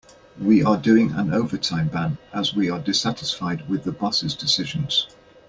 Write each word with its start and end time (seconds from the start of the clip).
We 0.41 0.63
are 0.63 0.77
doing 0.77 1.11
an 1.11 1.31
overtime 1.31 1.87
ban 1.89 2.17
as 2.33 2.55
we 2.55 2.71
are 2.71 2.79
dissatisfied 2.79 3.69
with 3.69 3.83
the 3.83 3.91
boss' 3.91 4.33
decisions. 4.33 5.05